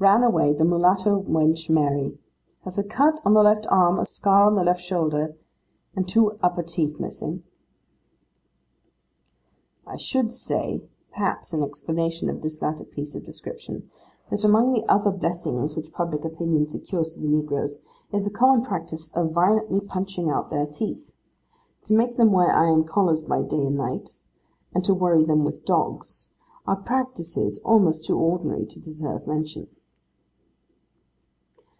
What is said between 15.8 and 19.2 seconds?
public opinion secures to the negroes, is the common practice